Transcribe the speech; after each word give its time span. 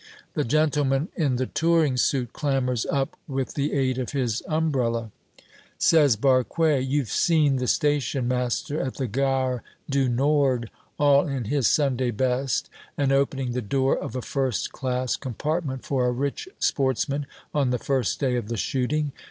The 0.33 0.43
gentleman 0.43 1.09
in 1.15 1.35
the 1.35 1.45
touring 1.45 1.95
suit 1.95 2.33
clambers 2.33 2.87
up 2.87 3.15
with 3.27 3.53
the 3.53 3.71
aid 3.73 3.99
of 3.99 4.13
his 4.13 4.41
umbrella. 4.47 5.11
Says 5.77 6.15
Barque, 6.15 6.57
"You've 6.57 7.11
seen 7.11 7.57
the 7.57 7.67
station 7.67 8.27
master 8.27 8.81
at 8.81 8.95
the 8.95 9.05
Gare 9.05 9.61
du 9.87 10.09
Nord, 10.09 10.71
all 10.97 11.27
in 11.27 11.43
his 11.43 11.67
Sunday 11.67 12.09
best, 12.09 12.67
and 12.97 13.11
opening 13.11 13.51
the 13.51 13.61
door 13.61 13.95
of 13.95 14.15
a 14.15 14.23
first 14.23 14.71
class 14.71 15.15
compartment 15.15 15.85
for 15.85 16.07
a 16.07 16.11
rich 16.11 16.49
sportsman 16.57 17.27
on 17.53 17.69
the 17.69 17.77
first 17.77 18.19
day 18.19 18.37
of 18.37 18.47
the 18.47 18.57
shooting? 18.57 19.11